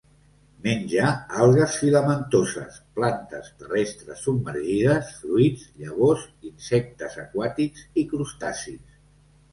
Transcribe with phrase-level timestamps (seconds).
[0.67, 1.09] Menja
[1.47, 9.01] algues filamentoses, plantes terrestres submergides, fruits, llavors, insectes aquàtics i crustacis.